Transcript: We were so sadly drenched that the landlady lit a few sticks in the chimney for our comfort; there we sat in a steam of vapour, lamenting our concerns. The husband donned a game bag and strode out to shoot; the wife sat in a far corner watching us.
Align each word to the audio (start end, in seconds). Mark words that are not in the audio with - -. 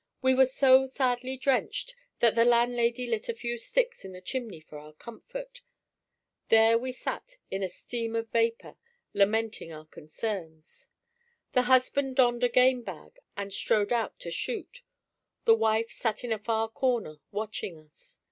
We 0.19 0.33
were 0.33 0.47
so 0.47 0.87
sadly 0.87 1.37
drenched 1.37 1.93
that 2.21 2.33
the 2.33 2.43
landlady 2.43 3.05
lit 3.05 3.29
a 3.29 3.35
few 3.35 3.59
sticks 3.59 4.03
in 4.03 4.13
the 4.13 4.19
chimney 4.21 4.59
for 4.59 4.79
our 4.79 4.93
comfort; 4.93 5.61
there 6.49 6.75
we 6.75 6.91
sat 6.91 7.37
in 7.51 7.61
a 7.61 7.69
steam 7.69 8.15
of 8.15 8.31
vapour, 8.31 8.77
lamenting 9.13 9.71
our 9.71 9.85
concerns. 9.85 10.87
The 11.53 11.61
husband 11.69 12.15
donned 12.15 12.43
a 12.43 12.49
game 12.49 12.81
bag 12.81 13.19
and 13.37 13.53
strode 13.53 13.93
out 13.93 14.19
to 14.21 14.31
shoot; 14.31 14.81
the 15.45 15.53
wife 15.55 15.91
sat 15.91 16.23
in 16.23 16.31
a 16.31 16.39
far 16.39 16.67
corner 16.67 17.17
watching 17.29 17.77
us. 17.77 18.17